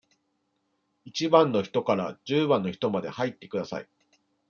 [1.05, 3.89] 一番の人から十番の人まで入ってください。